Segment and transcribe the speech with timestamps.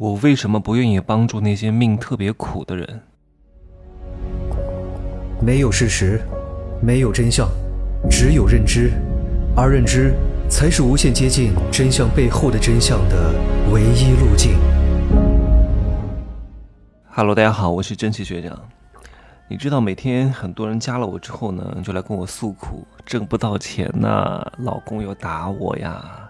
[0.00, 3.02] 我为什么不愿意帮助那些命特别苦的人？
[5.42, 6.22] 没有事实，
[6.80, 7.46] 没有真相，
[8.08, 8.92] 只有认知，
[9.54, 10.14] 而认知
[10.48, 13.34] 才是无限接近真相背后的真相的
[13.70, 14.56] 唯一路径。
[17.10, 18.58] Hello，大家好，我是真奇学长。
[19.48, 26.26] 你知道每天很多人加了我之后呢，就来跟我诉苦，挣不到钱呐，老公又打我呀。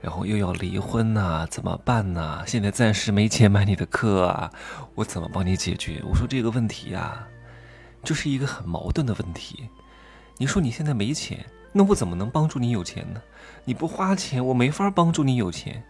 [0.00, 2.42] 然后又要离婚呐，怎么办呢？
[2.46, 4.50] 现在暂时没钱买你的课啊，
[4.94, 6.00] 我怎么帮你解决？
[6.08, 7.26] 我说这个问题呀，
[8.04, 9.68] 就是一个很矛盾的问题。
[10.36, 13.20] 你说你现在没钱，那我怎么能帮助你有钱呢？
[13.64, 15.82] 你不花钱，我没法帮助你有钱，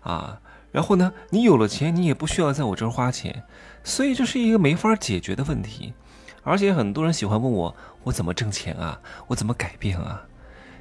[0.00, 0.40] 啊。
[0.70, 3.44] 然后呢，你有了钱，你也不需要在我这儿花钱，
[3.82, 5.94] 所以这是一个没法解决的问题。
[6.42, 9.00] 而且很多人喜欢问我，我怎么挣钱啊？
[9.26, 10.22] 我怎么改变啊？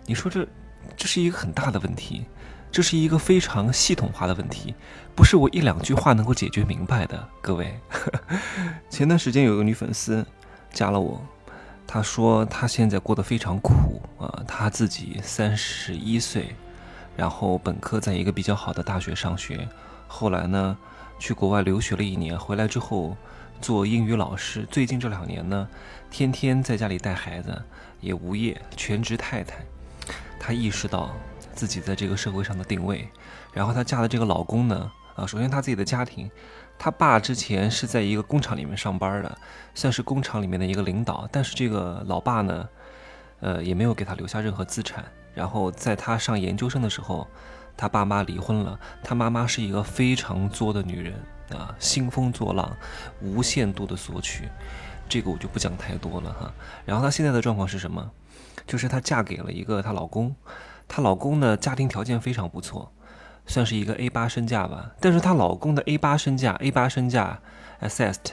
[0.06, 0.46] 你说这，
[0.96, 2.26] 这是一个很大的问题。
[2.76, 4.76] 这是一个非常系统化的问题，
[5.16, 7.26] 不是我一两句话能够解决明白的。
[7.40, 7.80] 各位，
[8.92, 10.26] 前段时间有个女粉丝
[10.74, 11.26] 加了我，
[11.88, 16.54] 她说她现在过得非常苦啊，她自己三十一岁，
[17.16, 19.70] 然后本科在一个比较好的大学上学，
[20.06, 20.78] 后来呢
[21.18, 23.16] 去国外留学了一年，回来之后
[23.62, 25.66] 做英语老师，最近这两年呢
[26.12, 27.64] 天天在家里带孩子，
[28.02, 29.66] 也无业，全职太太。
[30.38, 31.16] 她意识到。
[31.56, 33.08] 自己在这个社会上的定位，
[33.54, 34.92] 然后她嫁的这个老公呢？
[35.16, 36.30] 啊，首先她自己的家庭，
[36.78, 39.38] 她爸之前是在一个工厂里面上班的，
[39.74, 41.26] 算是工厂里面的一个领导。
[41.32, 42.70] 但是这个老爸呢，
[43.40, 45.06] 呃，也没有给她留下任何资产。
[45.34, 47.26] 然后在她上研究生的时候，
[47.78, 48.78] 她爸妈离婚了。
[49.02, 51.14] 她妈妈是一个非常作的女人
[51.58, 52.76] 啊，兴风作浪，
[53.22, 54.50] 无限度的索取。
[55.08, 56.54] 这个我就不讲太多了哈。
[56.86, 58.12] 然后她现在的状况是什么？
[58.68, 60.36] 就是她嫁给了一个她老公。
[60.88, 62.92] 她老公呢，家庭条件非常不错，
[63.46, 64.92] 算是一个 A 八身价吧。
[65.00, 67.40] 但是她老公的 A 八身价，A 八身价
[67.82, 68.32] ，assessed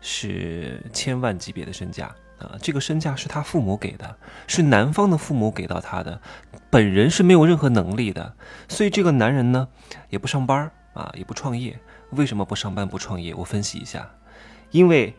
[0.00, 2.56] 是千万级别的身价啊。
[2.60, 6.20] 这个身价是他父母给的，是男方的父母给到他的，
[6.70, 8.34] 本人是没有任何能力的。
[8.68, 9.68] 所以这个男人呢，
[10.10, 11.78] 也不上班啊，也不创业。
[12.10, 13.34] 为什么不上班不创业？
[13.34, 14.10] 我分析一下，
[14.70, 15.14] 因为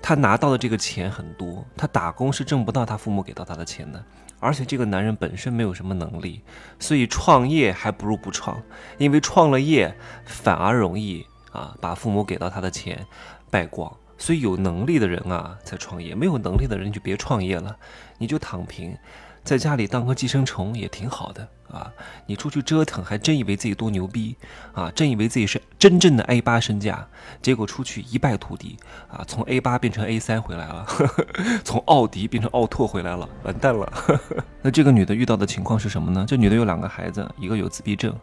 [0.00, 4.02] 他拿到的这个钱很多，他打工是挣不到他父母给到他的钱的。
[4.40, 6.40] 而且这个男人本身没有什么能力，
[6.78, 8.62] 所以创业还不如不创，
[8.96, 9.92] 因为创了业
[10.24, 13.04] 反而容易啊把父母给到他的钱
[13.50, 13.92] 败光。
[14.16, 17.76] 所以有能力的人啊才创业，没有能力的人就别创业了，
[18.18, 18.96] 你就躺平。
[19.44, 21.90] 在家里当个寄生虫也挺好的啊！
[22.26, 24.36] 你出去折腾，还真以为自己多牛逼
[24.74, 24.90] 啊！
[24.94, 27.06] 真以为自己是真正的 A 八身价，
[27.40, 28.76] 结果出去一败涂地
[29.10, 29.24] 啊！
[29.26, 31.26] 从 A 八变成 A 三回来了呵呵，
[31.64, 34.44] 从奥迪变成奥拓回来了，完蛋了呵呵！
[34.60, 36.24] 那这个女的遇到的情况是什么呢？
[36.28, 38.14] 这女的有两个孩子，一个有自闭症，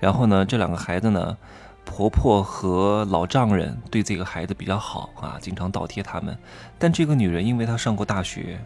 [0.00, 1.36] 然后呢，这两个孩子呢，
[1.84, 6.36] 婆婆和老丈人对这个孩子比较好啊，经常倒贴他们。
[6.78, 8.60] 但这个女人因为她上过大学，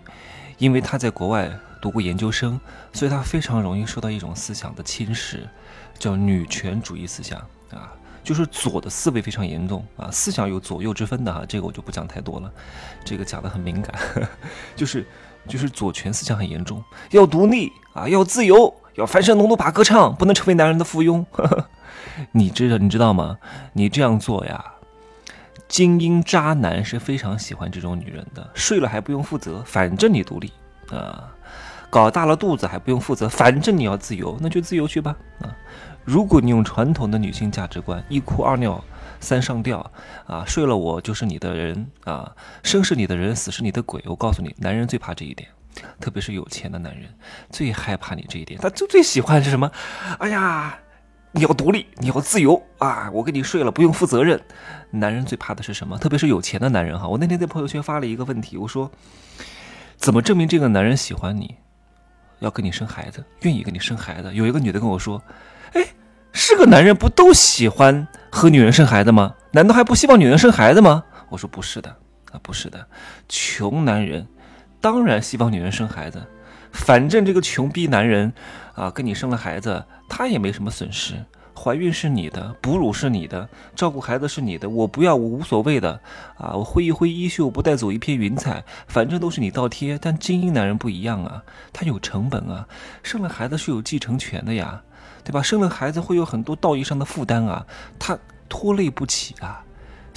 [0.59, 1.51] 因为她在国外。
[1.81, 2.61] 读过研究生，
[2.93, 5.41] 所以他非常容易受到一种思想的侵蚀，
[5.99, 7.39] 叫女权主义思想
[7.71, 7.93] 啊，
[8.25, 12.51] 就是左的思维非常严重啊，思想有左右之分的哈，这个我就不讲太多了，
[13.05, 13.95] 这个讲的很敏感，
[14.77, 15.07] 就是
[15.47, 21.25] 就是左权思想很严重，要独立啊，要自由，要翻身农奴把歌唱，不能成为男人的附庸，
[22.33, 23.39] 你知道你知道吗？
[23.73, 24.65] 你这样做呀，
[25.69, 30.53] 精英渣男是非常喜欢这种女人的，睡了还不用负责，反正你独立
[30.91, 31.33] 啊。
[31.91, 35.17] 搞大了肚子还不用负责，反正你要自由，那就自由去吧。
[35.41, 35.55] 啊，
[36.05, 38.83] 如果你用传统的女性价值观，一哭二尿
[39.21, 39.91] 三上吊，
[40.27, 42.31] 啊，睡了我就是你的人啊，
[42.63, 44.03] 生是你的人，死是你的鬼。
[44.07, 45.49] 我告诉你，男人最怕这一点，
[45.99, 47.09] 特别是有钱的男人
[47.51, 49.71] 最害怕你这一点，他最最喜欢是什么？
[50.19, 50.79] 哎呀，
[51.33, 53.11] 你要独立，你要自由啊！
[53.13, 54.41] 我跟你睡了不用负责任。
[54.91, 55.97] 男人最怕的是什么？
[55.99, 57.09] 特别是有钱的男人哈。
[57.09, 58.91] 我那天在朋友圈发了一个问题，我说，
[59.97, 61.57] 怎么证明这个男人喜欢你？
[62.41, 64.33] 要跟你生孩子，愿意跟你生孩子。
[64.35, 65.23] 有一个女的跟我说
[65.75, 65.85] ：“哎，
[66.33, 69.35] 是个男人不都喜欢和女人生孩子吗？
[69.53, 71.91] 难道还不希望女人生孩子吗？”我说：“不是的，
[72.33, 72.87] 啊，不是的，
[73.29, 74.27] 穷男人
[74.81, 76.23] 当然希望女人生孩子。
[76.73, 78.33] 反正这个穷逼男人
[78.75, 81.15] 啊，跟你生了孩子，他也没什么损失。”
[81.59, 86.01] 怀孕是你的，哺乳是你的，照顾孩子是你的，我不要，我无所谓的，
[86.37, 89.99] 啊，我挥一挥衣袖，不带走一片云彩，反正都是你倒贴。
[90.01, 92.69] 但精英男人不一样啊，他有成本啊，
[93.03, 94.81] 生了孩子是有继承权的呀，
[95.25, 95.43] 对吧？
[95.43, 97.67] 生了孩子会有很多道义上的负担啊，
[97.99, 98.17] 他
[98.49, 99.65] 拖累不起啊。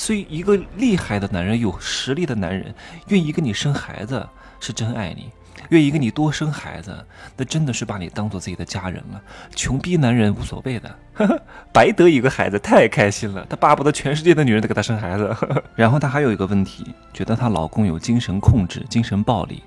[0.01, 2.73] 所以，一个厉害的男人、有实力的男人，
[3.09, 4.27] 愿意跟你生孩子，
[4.59, 5.25] 是真爱你；
[5.69, 7.05] 愿意跟你多生孩子，
[7.37, 9.21] 那真的是把你当做自己的家人了。
[9.55, 10.95] 穷逼男人无所谓的，
[11.71, 15.37] 白得一个孩子太开心了，他巴不得全世界的女人都给他生孩子。
[15.77, 16.83] 然后他还有一个问题，
[17.13, 19.61] 觉得她老公有精神控制、精神暴力，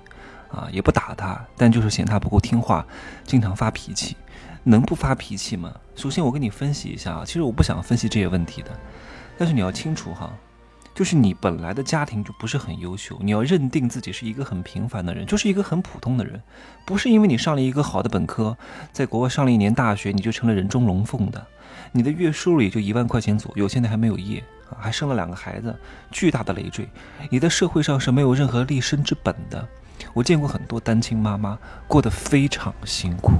[0.51, 2.85] 啊，也不打她，但就是嫌她不够听话，
[3.23, 4.17] 经常发脾气。
[4.67, 5.71] 能不发脾气吗？
[5.95, 8.71] 首先，我跟你分析一下啊，其实我不想分析这些问题的。
[9.37, 10.31] 但是你要清楚哈，
[10.93, 16.41] 就是你本来的家庭就不是很优秀，你要认定自己是一个很平凡的人，就是一个很普通的人，
[16.85, 18.57] 不是因为你上了一个好的本科，
[18.91, 21.45] 在国外上了一年大学，你就成了人中龙凤的。
[21.91, 25.73] 你的月收入也就一万块钱左右，现在还没有业啊，还生了两个孩子，
[26.11, 26.87] 巨大的累赘。
[27.29, 29.67] 你在社会上是没有任何立身之本的。
[30.13, 33.33] 我见过很多单亲妈妈过得非常辛苦。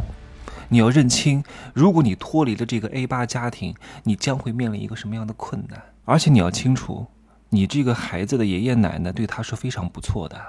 [0.69, 5.81] 你要认清，如果你脱离了这个 A 八家庭，你将会面临一个什么样的困难？
[6.05, 7.05] 而且你要清楚，
[7.49, 10.39] 你这个孩子的爷爷奶奶对他是非常不错的，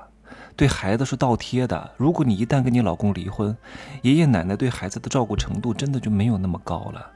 [0.54, 1.90] 对孩子是倒贴的。
[1.96, 3.56] 如果你一旦跟你老公离婚，
[4.02, 7.06] 爷爷奶奶对孩子的照顾程度真的就没有那么高了，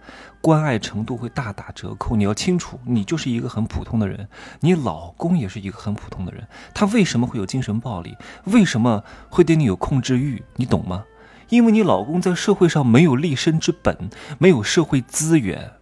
[0.40, 2.16] 关爱程度会大打折扣。
[2.16, 4.28] 你要清楚，你就是一个很普通的人，
[4.60, 8.16] 你老公也是一个很普通的人，他为什么会有精神暴力？
[8.44, 10.42] 为什么会对你有控制欲？
[10.56, 11.04] 你懂吗？
[11.50, 14.08] 因为你老公在社会上没有立身之本，
[14.38, 15.72] 没有社会资源，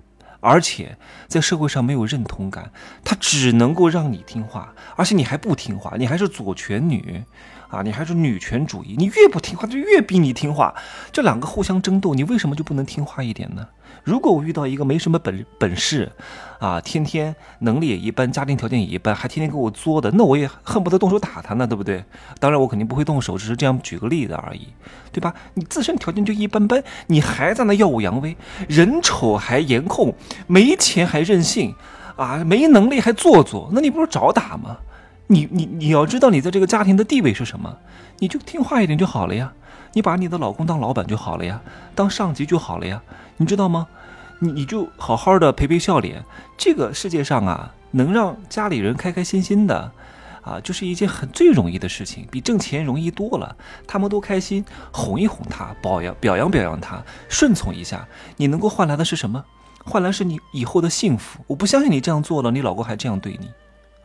[0.40, 2.72] 而且在社会上没有认同感，
[3.04, 7.22] 他只能够让你听话，而且你还不听话，你还是左权女，
[7.68, 10.74] 啊，你还是女权主义，你越不听话，就越逼你听话，
[11.12, 13.68] 这两个互相争斗，你为什么就不能听话一点呢？
[14.04, 16.10] 如果我遇到一个没什么本本事，
[16.58, 22.04] 啊，天天能力也一般，家庭条件也一般，还天天给我作的，那我也恨不得动手打他呢，对不对？
[22.40, 24.68] 当然我肯定不会动手，只是这样举个例子而已，
[25.12, 25.34] 对吧？
[25.54, 28.36] 你自身条件就一般般，你还在那耀武扬威，
[28.68, 30.14] 人丑还颜控，
[30.46, 31.74] 没钱还任性，
[32.16, 34.78] 啊，没能力还做作，那你不是找打吗？
[35.30, 37.76] 你你你要知道你在这个家庭的地位是什么，
[38.18, 39.52] 你就听话一点就好了呀，
[39.92, 41.60] 你把你的老公当老板就好了呀，
[41.94, 43.02] 当上级就好了呀，
[43.36, 43.86] 你知道吗？
[44.40, 46.22] 你你就好好的赔赔笑脸，
[46.56, 49.90] 这个世界上啊，能让家里人开开心心的，
[50.42, 53.56] 啊，就是一件很最容易的事情，比挣钱容易多了。
[53.86, 58.06] 他们都开心，哄一哄他，表扬表扬表扬他，顺从一下，
[58.36, 59.44] 你能够换来的是什么？
[59.84, 61.40] 换来是你以后的幸福。
[61.48, 63.50] 我不相信你这样做了，你老公还这样对你。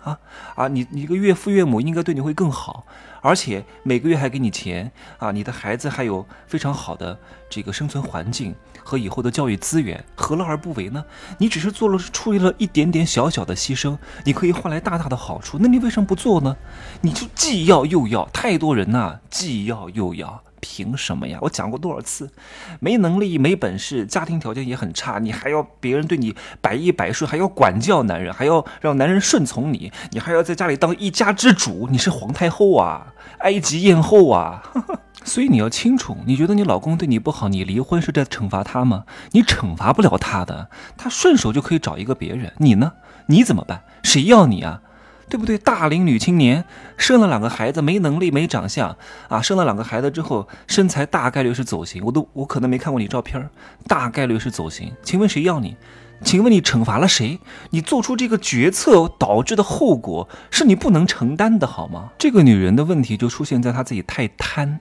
[0.03, 0.19] 啊
[0.55, 0.67] 啊！
[0.67, 2.85] 你你一个岳父岳母应该对你会更好，
[3.21, 5.31] 而且每个月还给你钱啊！
[5.31, 7.17] 你的孩子还有非常好的
[7.49, 8.53] 这个生存环境
[8.83, 11.03] 和以后的教育资源，何乐而不为呢？
[11.37, 16.55] 你只是做了出于了一点点小小的牺牲，你可以换来大大的好处，那你为什么不做呢？
[17.01, 20.43] 你就既要又要，太多人呐，既要又要。
[20.63, 21.37] 凭什么呀？
[21.41, 22.31] 我讲过多少次，
[22.79, 34.63] 没能力、没本事，家庭条件也很差，你还要别人对你百依百顺，还要管教男人，还要让男人顺从你，你还要在家里当一家之主，你是皇太后啊，埃及艳后啊！
[35.25, 39.03] 所以你要清楚，你觉得你老公对你不好，你离婚是在惩罚他吗？
[39.31, 42.93] 你惩罚不了他的，他顺手就可以找一个别人，你呢？
[43.27, 43.83] 你怎么办？
[44.03, 44.81] 谁要你啊？
[45.29, 45.57] 对不对？
[45.57, 46.63] 大龄女青年
[46.97, 48.95] 生了两个孩子，没能力、没长相
[49.29, 49.41] 啊！
[49.41, 52.03] 生了两个孩子之后，身材大概率是走形。
[52.05, 53.49] 我都我可能没看过你照片，
[53.87, 54.91] 大概率是走形。
[55.03, 55.75] 请问谁要你？
[56.23, 57.39] 请问你惩罚了谁？
[57.71, 62.11] 你做出这个决策导致的后果是你不能承担的，好吗？
[62.17, 64.79] 这个女人的问题就出现在她自己太贪。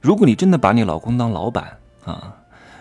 [0.00, 2.36] 如果你真的把你老公当老板啊，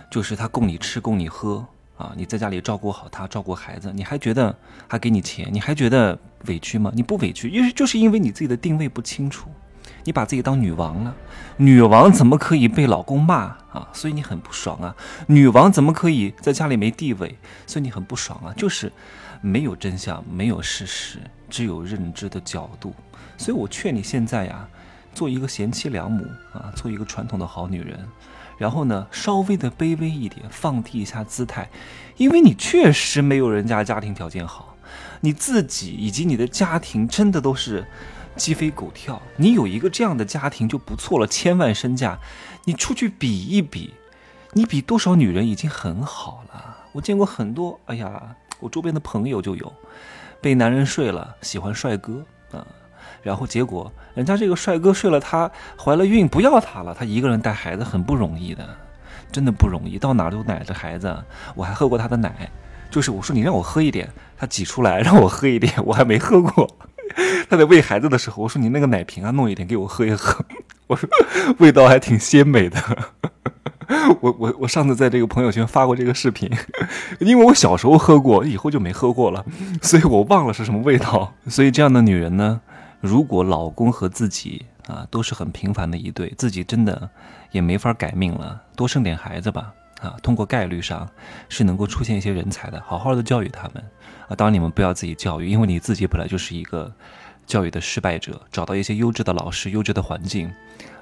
[0.10, 1.66] 就是他供你吃，供你喝。
[2.00, 4.56] 啊，你在家里照顾好他，照顾孩子，你还觉得
[4.88, 6.90] 还给你钱，你还觉得委屈吗？
[6.96, 9.50] 你不委屈，因为就是因为你自己的定位不清楚，
[10.06, 11.14] 你把自己当女王了。
[11.58, 13.90] 女王怎么可以被老公骂啊？
[13.92, 14.96] 所以你很不爽啊。
[15.28, 17.38] 女王怎么可以在家里没地位？
[17.68, 18.54] 所以你很不爽啊。
[18.56, 18.90] 就是
[19.42, 22.96] 没有真相，没有事实，只有认知的角度。
[23.38, 24.66] 所以我劝你现在呀，
[25.14, 28.00] 做一个贤妻良母啊，做一个传统的好女人。
[28.60, 31.68] 然后呢，稍微的卑微一点，放低一下姿态，
[32.18, 34.76] 因为你确实没有人家家庭条件好，
[35.22, 37.88] 你自己以及你的家庭真的都是
[38.36, 39.22] 鸡飞狗跳。
[39.38, 42.20] 你有一个这样的家庭就不错了，千万身价，
[42.66, 43.94] 你出去比一比，
[44.54, 46.78] 你比多少女人已经很好了。
[46.92, 49.72] 我见过很多，哎呀，我周边的朋友就有，
[50.42, 52.68] 被男人睡了，喜欢帅哥啊。
[53.22, 56.94] 然后结果，人家这个帅哥睡了她，怀了孕，不要她了。
[56.94, 58.68] 她一个人带孩子很不容易的，
[59.32, 59.98] 真的不容易。
[59.98, 61.16] 到哪都奶着孩子，
[61.56, 62.50] 我还喝过她的奶，
[62.90, 66.70] 就是我说你让我喝一点，她挤出来让我喝一点，我还没喝过。
[67.50, 70.46] 她在喂孩子的时候，我说你那个奶瓶啊，弄一点给我喝一喝。
[70.88, 71.08] 我说
[71.60, 72.80] 味道还挺鲜美的。
[74.22, 76.48] 我我我上次在这个朋友圈发过这个视频，
[77.20, 79.44] 因为我小时候喝过，以后就没喝过了，
[79.82, 81.34] 所以我忘了是什么味道。
[81.48, 82.62] 所以这样的女人呢，
[83.00, 87.10] 如果老公和自己啊都是很平凡的一对，自己真的
[87.52, 89.74] 也没法改命了，多生点孩子吧。
[90.02, 91.10] 啊，通过概率上
[91.50, 93.84] 是能够出现一些人才的，好好的教育他们
[94.30, 94.36] 啊。
[94.36, 96.90] 当然你们不要自己教育，因为你自己本来就是一个
[97.46, 98.42] 教育的失败者。
[98.50, 100.50] 找到一些优质的老师、优质的环境。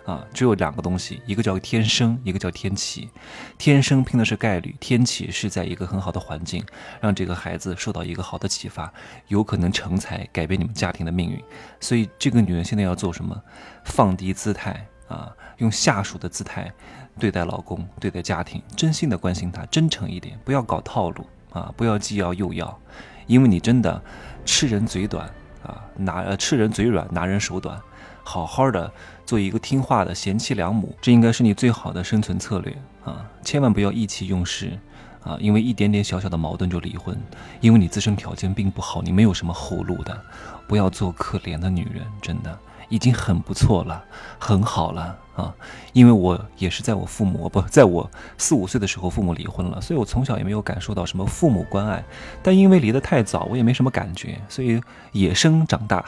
[0.08, 3.10] 啊，只有两个东西，一个叫天生，一个叫天启。
[3.58, 6.66] 天生拼的是概率，天启是在一个很好的环境，
[7.02, 8.92] 让这个孩子受到一个好的启发，
[9.28, 11.44] 有可能成才，改变你们家庭的命运。
[11.82, 13.38] 所以这个女人现在要做什么？
[13.84, 16.72] 放低姿态啊，用下属的姿态
[17.20, 22.80] 对待老公，对待家庭，真心的关心他，真诚一点，不要搞套路啊，不要既要又要，
[23.26, 24.02] 因为你真的
[24.46, 25.30] 吃人嘴短
[25.64, 27.78] 啊，拿呃吃人嘴软，拿人手短。
[28.28, 28.92] 好好的
[29.26, 33.26] 做一个听话的贤妻良母，这应该是你最好的生存策略啊！
[33.42, 34.78] 千万不要意气用事
[35.24, 35.38] 啊！
[35.40, 37.18] 因为一点点小小的矛盾就离婚，
[37.62, 40.22] 因为你自身条件并不好，你没有什么后路的，
[40.68, 42.60] 不要做可怜的女人，真的。
[42.90, 44.02] 已经很不错了，
[44.40, 45.54] 很好了啊！
[45.92, 52.02] 因为我也是在我父母不在我四五岁的时候，父母离婚了，所以我从小也没有感受到什么父母关爱。
[52.42, 54.82] 但因为离得太早，我也没什么感觉，所以
[55.12, 56.06] 野生长大。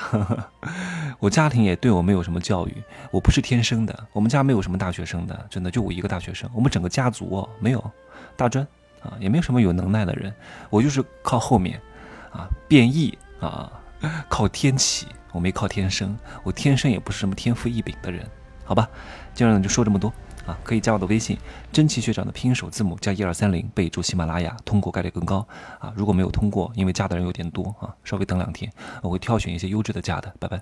[1.19, 2.73] 我家庭也对我没有什么教育，
[3.11, 4.07] 我不是天生的。
[4.13, 6.49] 我们家没有什么大学生的，真的就我一个大学生。
[6.53, 7.91] 我们整个家族哦，没有
[8.35, 8.65] 大专
[9.01, 10.33] 啊，也没有什么有能耐的人。
[10.69, 11.79] 我就是靠后面
[12.31, 13.71] 啊变异啊，
[14.27, 15.07] 靠天启。
[15.31, 18.25] 我没靠天生，我天生也不是什么天赋异禀的人，
[18.65, 18.89] 好吧？
[19.31, 20.11] 今儿呢就说这么多
[20.47, 21.37] 啊，可以加我的微信，
[21.71, 25.47] 真奇学长的拼音首字母加一二三零，备注喜马拉雅，通过概率更高
[25.77, 25.93] 啊。
[25.95, 28.71] 如果没有通过，因为加的人有点多啊，稍微等两天，
[29.03, 30.59] 我会挑选一些优质的加的，拜拜。